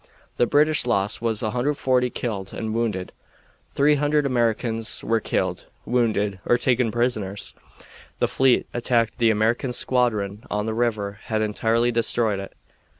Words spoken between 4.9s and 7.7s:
were killed, wounded, or taken prisoners.